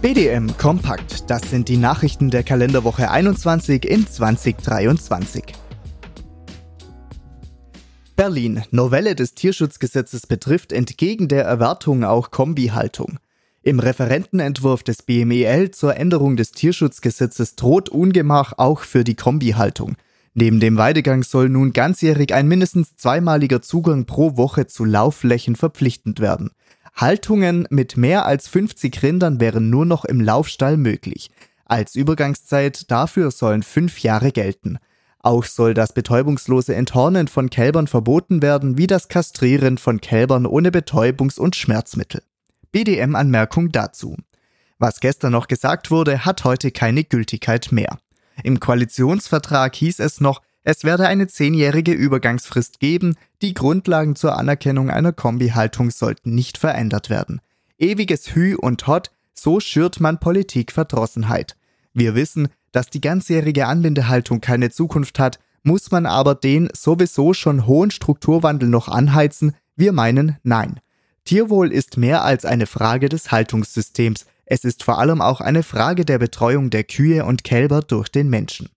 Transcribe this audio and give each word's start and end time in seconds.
BDM 0.00 0.56
Kompakt, 0.56 1.28
das 1.28 1.50
sind 1.50 1.68
die 1.68 1.76
Nachrichten 1.76 2.30
der 2.30 2.44
Kalenderwoche 2.44 3.10
21 3.10 3.84
in 3.84 4.06
2023. 4.06 5.42
Berlin. 8.14 8.62
Novelle 8.70 9.16
des 9.16 9.34
Tierschutzgesetzes 9.34 10.28
betrifft 10.28 10.72
entgegen 10.72 11.26
der 11.26 11.42
Erwartung 11.44 12.04
auch 12.04 12.30
Kombihaltung. 12.30 13.18
Im 13.62 13.80
Referentenentwurf 13.80 14.84
des 14.84 15.02
BMEL 15.02 15.72
zur 15.72 15.96
Änderung 15.96 16.36
des 16.36 16.52
Tierschutzgesetzes 16.52 17.56
droht 17.56 17.88
Ungemach 17.88 18.52
auch 18.56 18.82
für 18.82 19.02
die 19.02 19.16
Kombihaltung. 19.16 19.96
Neben 20.32 20.60
dem 20.60 20.76
Weidegang 20.76 21.24
soll 21.24 21.48
nun 21.48 21.72
ganzjährig 21.72 22.32
ein 22.34 22.46
mindestens 22.46 22.94
zweimaliger 22.94 23.62
Zugang 23.62 24.06
pro 24.06 24.36
Woche 24.36 24.68
zu 24.68 24.84
Laufflächen 24.84 25.56
verpflichtend 25.56 26.20
werden. 26.20 26.52
Haltungen 26.98 27.68
mit 27.70 27.96
mehr 27.96 28.26
als 28.26 28.48
50 28.48 29.04
Rindern 29.04 29.38
wären 29.38 29.70
nur 29.70 29.86
noch 29.86 30.04
im 30.04 30.20
Laufstall 30.20 30.76
möglich. 30.76 31.30
Als 31.64 31.94
Übergangszeit 31.94 32.90
dafür 32.90 33.30
sollen 33.30 33.62
fünf 33.62 34.00
Jahre 34.00 34.32
gelten. 34.32 34.78
Auch 35.20 35.44
soll 35.44 35.74
das 35.74 35.92
betäubungslose 35.92 36.74
Enthornen 36.74 37.28
von 37.28 37.50
Kälbern 37.50 37.86
verboten 37.86 38.42
werden, 38.42 38.78
wie 38.78 38.88
das 38.88 39.06
Kastrieren 39.06 39.78
von 39.78 40.00
Kälbern 40.00 40.44
ohne 40.44 40.70
Betäubungs- 40.70 41.38
und 41.38 41.54
Schmerzmittel. 41.54 42.22
BDM-Anmerkung 42.72 43.70
dazu. 43.70 44.16
Was 44.78 44.98
gestern 44.98 45.32
noch 45.32 45.46
gesagt 45.46 45.92
wurde, 45.92 46.24
hat 46.24 46.42
heute 46.42 46.72
keine 46.72 47.04
Gültigkeit 47.04 47.70
mehr. 47.70 47.98
Im 48.42 48.58
Koalitionsvertrag 48.58 49.74
hieß 49.74 50.00
es 50.00 50.20
noch, 50.20 50.42
es 50.70 50.84
werde 50.84 51.08
eine 51.08 51.28
zehnjährige 51.28 51.92
Übergangsfrist 51.92 52.78
geben, 52.78 53.16
die 53.40 53.54
Grundlagen 53.54 54.16
zur 54.16 54.36
Anerkennung 54.36 54.90
einer 54.90 55.14
Kombihaltung 55.14 55.90
sollten 55.90 56.34
nicht 56.34 56.58
verändert 56.58 57.08
werden. 57.08 57.40
Ewiges 57.78 58.34
Hü 58.34 58.54
und 58.54 58.86
Hot, 58.86 59.10
so 59.32 59.60
schürt 59.60 59.98
man 59.98 60.20
Politikverdrossenheit. 60.20 61.56
Wir 61.94 62.14
wissen, 62.14 62.48
dass 62.70 62.90
die 62.90 63.00
ganzjährige 63.00 63.66
Anbindehaltung 63.66 64.42
keine 64.42 64.68
Zukunft 64.68 65.18
hat, 65.18 65.38
muss 65.62 65.90
man 65.90 66.04
aber 66.04 66.34
den 66.34 66.68
sowieso 66.74 67.32
schon 67.32 67.66
hohen 67.66 67.90
Strukturwandel 67.90 68.68
noch 68.68 68.88
anheizen? 68.88 69.54
Wir 69.74 69.92
meinen 69.92 70.36
nein. 70.42 70.80
Tierwohl 71.24 71.72
ist 71.72 71.96
mehr 71.96 72.24
als 72.24 72.44
eine 72.44 72.66
Frage 72.66 73.08
des 73.08 73.32
Haltungssystems, 73.32 74.26
es 74.44 74.64
ist 74.64 74.84
vor 74.84 74.98
allem 74.98 75.22
auch 75.22 75.40
eine 75.40 75.62
Frage 75.62 76.04
der 76.04 76.18
Betreuung 76.18 76.68
der 76.68 76.84
Kühe 76.84 77.24
und 77.24 77.42
Kälber 77.42 77.80
durch 77.80 78.10
den 78.10 78.28
Menschen. 78.28 78.68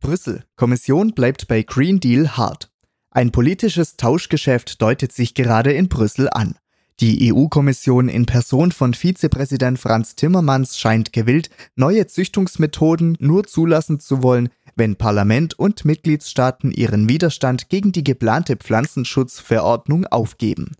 Brüssel. 0.00 0.44
Kommission 0.56 1.12
bleibt 1.12 1.46
bei 1.46 1.62
Green 1.62 2.00
Deal 2.00 2.36
hart. 2.36 2.70
Ein 3.10 3.32
politisches 3.32 3.96
Tauschgeschäft 3.96 4.80
deutet 4.80 5.12
sich 5.12 5.34
gerade 5.34 5.72
in 5.72 5.88
Brüssel 5.88 6.28
an. 6.30 6.56
Die 7.00 7.32
EU-Kommission 7.32 8.08
in 8.08 8.26
Person 8.26 8.72
von 8.72 8.92
Vizepräsident 8.92 9.78
Franz 9.78 10.16
Timmermans 10.16 10.78
scheint 10.78 11.12
gewillt, 11.12 11.48
neue 11.74 12.06
Züchtungsmethoden 12.06 13.16
nur 13.20 13.44
zulassen 13.44 14.00
zu 14.00 14.22
wollen, 14.22 14.50
wenn 14.76 14.96
Parlament 14.96 15.58
und 15.58 15.84
Mitgliedstaaten 15.84 16.72
ihren 16.72 17.08
Widerstand 17.08 17.68
gegen 17.68 17.92
die 17.92 18.04
geplante 18.04 18.56
Pflanzenschutzverordnung 18.56 20.06
aufgeben. 20.06 20.76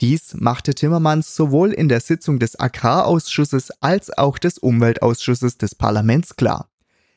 Dies 0.00 0.34
machte 0.34 0.74
Timmermans 0.74 1.34
sowohl 1.34 1.72
in 1.72 1.88
der 1.88 2.00
Sitzung 2.00 2.38
des 2.38 2.60
Agrarausschusses 2.60 3.70
als 3.80 4.16
auch 4.16 4.38
des 4.38 4.58
Umweltausschusses 4.58 5.58
des 5.58 5.74
Parlaments 5.74 6.36
klar. 6.36 6.68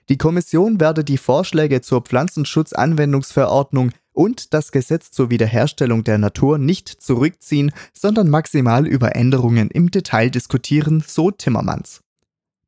Die 0.09 0.17
Kommission 0.17 0.79
werde 0.79 1.03
die 1.03 1.19
Vorschläge 1.19 1.81
zur 1.81 2.01
Pflanzenschutzanwendungsverordnung 2.01 3.91
und 4.11 4.55
das 4.55 4.71
Gesetz 4.71 5.11
zur 5.11 5.29
Wiederherstellung 5.29 6.03
der 6.03 6.17
Natur 6.17 6.57
nicht 6.57 6.89
zurückziehen, 6.89 7.71
sondern 7.93 8.27
maximal 8.27 8.87
über 8.87 9.15
Änderungen 9.15 9.69
im 9.69 9.91
Detail 9.91 10.31
diskutieren, 10.31 11.03
so 11.05 11.29
Timmermans. 11.29 12.01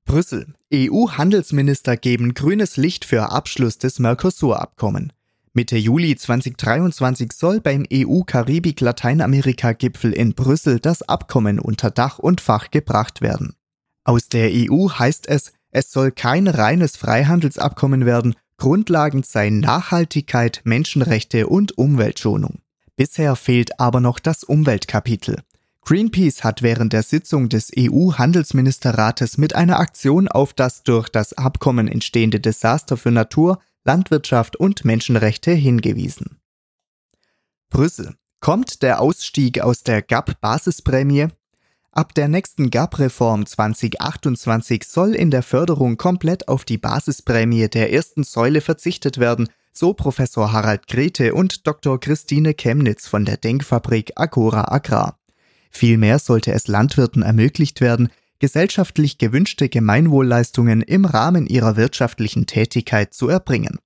Brüssel. 0.06 0.54
EU-Handelsminister 0.72 1.98
geben 1.98 2.36
grünes 2.36 2.78
Licht 2.78 3.06
für 3.06 3.32
Abschluss 3.32 3.80
des 3.80 3.98
Mercosur-Abkommen. 3.98 5.12
Mitte 5.54 5.78
Juli 5.78 6.16
2023 6.16 7.34
soll 7.34 7.60
beim 7.60 7.86
EU-Karibik-Lateinamerika-Gipfel 7.92 10.14
in 10.14 10.36
Brüssel 10.36 10.80
das 10.80 11.02
Abkommen 11.02 11.60
unter 11.60 11.92
Dach 11.92 12.20
und 12.20 12.40
Fach 12.40 12.72
gebracht 12.72 13.20
werden. 13.22 13.56
Aus 14.04 14.30
der 14.30 14.50
EU 14.54 14.90
heißt 14.90 15.28
es, 15.28 15.52
es 15.72 15.92
soll 15.92 16.12
kein 16.12 16.48
reines 16.48 16.98
Freihandelsabkommen 16.98 18.06
werden, 18.06 18.36
Grundlagend 18.58 19.26
seien 19.26 19.60
Nachhaltigkeit, 19.60 20.62
Menschenrechte 20.66 21.48
und 21.48 21.78
Umweltschonung. 21.78 22.60
Bisher 22.96 23.36
fehlt 23.36 23.80
aber 23.80 24.00
noch 24.00 24.20
das 24.20 24.44
Umweltkapitel. 24.44 25.42
Greenpeace 25.84 26.44
hat 26.44 26.62
während 26.62 26.94
der 26.94 27.02
Sitzung 27.02 27.50
des 27.50 27.72
EU-Handelsministerrates 27.76 29.40
mit 29.40 29.56
einer 29.56 29.80
Aktion 29.80 30.28
auf 30.28 30.54
das 30.54 30.84
durch 30.84 31.10
das 31.10 31.34
Abkommen 31.34 31.88
entstehende 31.88 32.40
Desaster 32.40 32.98
für 32.98 33.10
Natur, 33.10 33.60
Landwirtschaft 33.84 34.58
und 34.58 34.86
Menschenrechte 34.86 35.52
hingewiesen. 35.52 36.38
Brüssel. 37.72 38.16
Kommt 38.42 38.84
der 38.84 39.02
Ausstieg 39.02 39.62
aus 39.62 39.84
der 39.84 40.02
GAP-Basisprämie? 40.02 41.30
Ab 41.94 42.16
der 42.16 42.30
nächsten 42.30 42.70
GAP-Reform 42.70 43.46
2028 43.46 44.86
soll 44.86 45.14
in 45.14 45.30
der 45.30 45.44
Förderung 45.44 45.98
komplett 45.98 46.48
auf 46.48 46.64
die 46.64 46.78
Basisprämie 46.78 47.68
der 47.68 47.92
ersten 47.92 48.24
Säule 48.24 48.62
verzichtet 48.62 49.18
werden, 49.18 49.50
so 49.74 49.94
Professor 49.94 50.54
Harald 50.54 50.88
Grete 50.88 51.34
und 51.34 51.68
Dr. 51.68 52.00
Christine 52.00 52.54
Chemnitz 52.54 53.08
von 53.08 53.26
der 53.26 53.36
Denkfabrik 53.36 54.14
Agora 54.16 54.72
Agrar. 54.72 55.20
Vielmehr 55.70 56.20
sollte 56.20 56.54
es 56.54 56.70
Landwirten 56.70 57.24
ermöglicht 57.24 57.82
werden, 57.82 58.08
gesellschaftlich 58.40 59.18
gewünschte 59.18 59.68
Gemeinwohlleistungen 59.68 60.82
im 60.82 61.04
Rahmen 61.04 61.46
ihrer 61.46 61.76
wirtschaftlichen 61.76 62.46
Tätigkeit 62.46 63.14
zu 63.14 63.28
erbringen. 63.28 63.80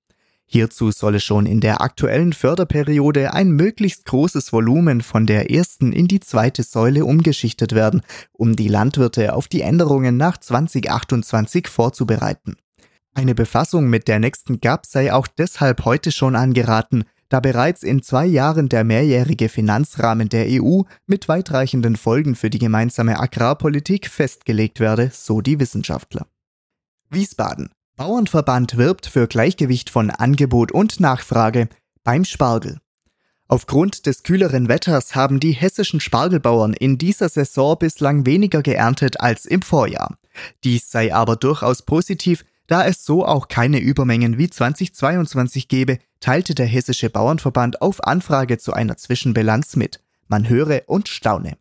Hierzu 0.48 0.92
solle 0.92 1.18
schon 1.18 1.44
in 1.44 1.60
der 1.60 1.80
aktuellen 1.80 2.32
Förderperiode 2.32 3.32
ein 3.32 3.50
möglichst 3.50 4.04
großes 4.04 4.52
Volumen 4.52 5.00
von 5.00 5.26
der 5.26 5.50
ersten 5.50 5.92
in 5.92 6.06
die 6.06 6.20
zweite 6.20 6.62
Säule 6.62 7.04
umgeschichtet 7.04 7.74
werden, 7.74 8.02
um 8.32 8.54
die 8.54 8.68
Landwirte 8.68 9.34
auf 9.34 9.48
die 9.48 9.62
Änderungen 9.62 10.16
nach 10.16 10.38
2028 10.38 11.66
vorzubereiten. 11.66 12.56
Eine 13.12 13.34
Befassung 13.34 13.88
mit 13.88 14.08
der 14.08 14.20
nächsten 14.20 14.60
GAP 14.60 14.86
sei 14.86 15.12
auch 15.12 15.26
deshalb 15.26 15.84
heute 15.84 16.12
schon 16.12 16.36
angeraten, 16.36 17.04
da 17.28 17.40
bereits 17.40 17.82
in 17.82 18.02
zwei 18.02 18.26
Jahren 18.26 18.68
der 18.68 18.84
mehrjährige 18.84 19.48
Finanzrahmen 19.48 20.28
der 20.28 20.46
EU 20.48 20.82
mit 21.06 21.28
weitreichenden 21.28 21.96
Folgen 21.96 22.36
für 22.36 22.50
die 22.50 22.58
gemeinsame 22.58 23.18
Agrarpolitik 23.18 24.08
festgelegt 24.08 24.78
werde, 24.78 25.10
so 25.12 25.40
die 25.40 25.58
Wissenschaftler. 25.58 26.26
Wiesbaden. 27.10 27.70
Bauernverband 27.96 28.76
wirbt 28.76 29.06
für 29.06 29.26
Gleichgewicht 29.26 29.88
von 29.88 30.10
Angebot 30.10 30.70
und 30.70 31.00
Nachfrage 31.00 31.70
beim 32.04 32.26
Spargel. 32.26 32.78
Aufgrund 33.48 34.04
des 34.04 34.22
kühleren 34.22 34.68
Wetters 34.68 35.14
haben 35.14 35.40
die 35.40 35.52
hessischen 35.52 36.00
Spargelbauern 36.00 36.74
in 36.74 36.98
dieser 36.98 37.30
Saison 37.30 37.78
bislang 37.78 38.26
weniger 38.26 38.60
geerntet 38.60 39.20
als 39.20 39.46
im 39.46 39.62
Vorjahr. 39.62 40.18
Dies 40.62 40.90
sei 40.90 41.14
aber 41.14 41.36
durchaus 41.36 41.82
positiv, 41.82 42.44
da 42.66 42.84
es 42.84 43.06
so 43.06 43.24
auch 43.24 43.48
keine 43.48 43.78
Übermengen 43.78 44.36
wie 44.36 44.50
2022 44.50 45.68
gebe, 45.68 45.98
teilte 46.20 46.54
der 46.54 46.66
Hessische 46.66 47.08
Bauernverband 47.08 47.80
auf 47.80 48.04
Anfrage 48.04 48.58
zu 48.58 48.74
einer 48.74 48.98
Zwischenbilanz 48.98 49.74
mit. 49.74 50.02
Man 50.28 50.50
höre 50.50 50.82
und 50.86 51.08
staune. 51.08 51.56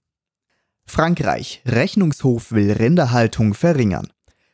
Frankreich. 0.86 1.62
Rechnungshof 1.66 2.52
will 2.52 2.74
Rinderhaltung 2.74 3.54
verringern. 3.54 4.10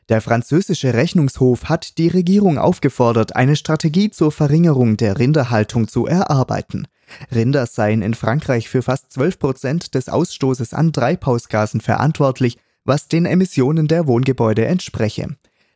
Der 0.08 0.20
französische 0.20 0.94
Rechnungshof 0.94 1.64
hat 1.64 1.96
die 1.98 2.08
Regierung 2.08 2.58
aufgefordert, 2.58 3.36
eine 3.36 3.56
Strategie 3.56 4.10
zur 4.10 4.32
Verringerung 4.32 4.96
der 4.96 5.18
Rinderhaltung 5.18 5.88
zu 5.88 6.06
erarbeiten. 6.06 6.88
Rinder 7.32 7.66
seien 7.66 8.02
in 8.02 8.14
Frankreich 8.14 8.68
für 8.68 8.82
fast 8.82 9.12
12 9.12 9.38
Prozent 9.38 9.94
des 9.94 10.08
Ausstoßes 10.08 10.74
an 10.74 10.92
Treibhausgasen 10.92 11.80
verantwortlich, 11.80 12.58
was 12.84 13.08
den 13.08 13.26
Emissionen 13.26 13.86
der 13.86 14.06
Wohngebäude 14.06 14.66
entspreche. 14.66 15.28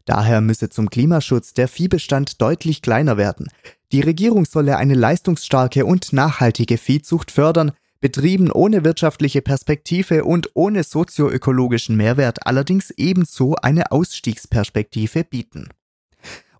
Daher 0.07 0.41
müsse 0.41 0.71
zum 0.71 0.89
Klimaschutz 0.89 1.53
der 1.53 1.69
Viehbestand 1.69 2.41
deutlich 2.41 2.81
kleiner 2.81 3.17
werden. 3.17 3.49
Die 3.93 4.01
Regierung 4.01 4.45
solle 4.45 4.77
eine 4.77 4.95
leistungsstarke 4.95 5.85
und 5.85 6.13
nachhaltige 6.13 6.79
Viehzucht 6.79 7.31
fördern, 7.31 7.73
Betrieben 8.07 8.53
ohne 8.53 8.85
wirtschaftliche 8.85 9.43
Perspektive 9.43 10.25
und 10.25 10.51
ohne 10.55 10.85
sozioökologischen 10.85 11.97
Mehrwert 11.97 12.47
allerdings 12.47 12.93
ebenso 12.93 13.57
eine 13.57 13.91
Ausstiegsperspektive 13.91 15.25
bieten. 15.25 15.71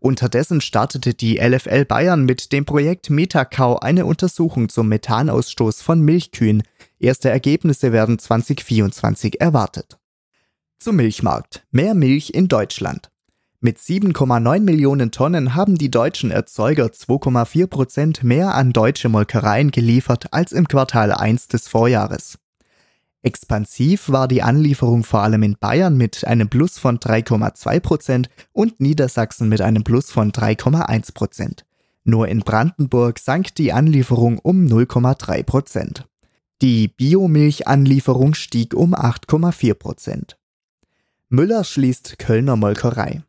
Unterdessen 0.01 0.61
startete 0.61 1.15
die 1.15 1.39
LFL 1.39 1.85
Bayern 1.85 2.25
mit 2.25 2.51
dem 2.51 2.65
Projekt 2.65 3.11
Metacau 3.11 3.79
eine 3.79 4.07
Untersuchung 4.07 4.69
zum 4.69 4.89
Methanausstoß 4.89 5.83
von 5.83 6.01
Milchkühen. 6.01 6.65
Erste 6.99 7.31
Ergebnisse 7.31 7.93
werden 7.93 8.19
2024 8.19 9.41
erwartet. 9.41 10.01
Zum 10.81 10.97
Milchmarkt. 10.97 11.65
Mehr 11.71 11.95
Milch 11.95 12.31
in 12.31 12.49
Deutschland. 12.49 13.13
Mit 13.67 13.79
7,9 13.79 14.61
Millionen 14.61 15.11
Tonnen 15.11 15.57
haben 15.57 15.77
die 15.77 15.91
deutschen 15.91 16.31
Erzeuger 16.31 16.85
2,4 16.85 17.67
Prozent 17.67 18.23
mehr 18.23 18.55
an 18.55 18.73
deutsche 18.73 19.09
Molkereien 19.09 19.73
geliefert 19.73 20.33
als 20.33 20.53
im 20.53 20.69
Quartal 20.69 21.11
1 21.11 21.49
des 21.49 21.67
Vorjahres. 21.67 22.39
Expansiv 23.23 24.09
war 24.09 24.29
die 24.29 24.45
Anlieferung 24.45 25.03
vor 25.03 25.23
allem 25.23 25.43
in 25.43 25.57
Bayern 25.59 25.97
mit 25.97 26.25
einem 26.25 26.49
Plus 26.49 26.79
von 26.79 27.01
3,2 27.01 27.81
Prozent 27.81 28.31
und 28.53 28.79
Niedersachsen 28.79 29.49
mit 29.49 29.61
einem 29.61 29.83
Plus 29.83 30.13
von 30.13 30.31
3,1 30.31 31.13
Prozent. 31.13 31.67
Nur 32.05 32.29
in 32.29 32.43
Brandenburg 32.43 33.19
sank 33.19 33.53
die 33.57 33.73
Anlieferung 33.73 34.39
um 34.39 34.65
0,3 34.65 35.43
Prozent. 35.43 36.07
Die 36.63 36.87
Biomilchanlieferung 36.87 38.35
stieg 38.35 38.75
um 38.75 38.95
8,4 38.95 39.75
Prozent. 39.75 40.39
Müller 41.29 41.65
schließt 41.65 42.21
Kölner 42.21 42.55
Molkerei. 42.55 43.25